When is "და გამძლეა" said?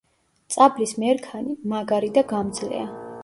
2.17-2.85